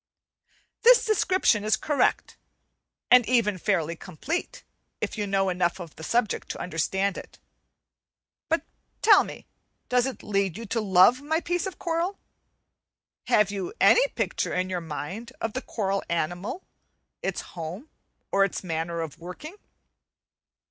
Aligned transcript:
This 0.81 1.05
description 1.05 1.63
is 1.63 1.77
correct, 1.77 2.35
and 3.11 3.23
even 3.29 3.59
fairly 3.59 3.95
complete, 3.95 4.63
if 4.99 5.15
you 5.15 5.27
know 5.27 5.49
enough 5.49 5.79
of 5.79 5.95
the 5.95 6.01
subject 6.03 6.49
to 6.49 6.59
understand 6.59 7.19
it. 7.19 7.37
But 8.49 8.63
tell 9.03 9.23
me, 9.23 9.45
does 9.89 10.07
it 10.07 10.23
lead 10.23 10.57
you 10.57 10.65
to 10.65 10.81
love 10.81 11.21
my 11.21 11.39
piece 11.39 11.67
of 11.67 11.77
coral? 11.77 12.17
Have 13.25 13.51
you 13.51 13.73
any 13.79 14.07
picture 14.15 14.55
in 14.55 14.71
your 14.71 14.81
mind 14.81 15.33
of 15.39 15.53
the 15.53 15.61
coral 15.61 16.01
animal, 16.09 16.63
its 17.21 17.41
home, 17.53 17.87
or 18.31 18.43
its 18.43 18.63
manner 18.63 19.01
of 19.01 19.19
working? 19.19 19.55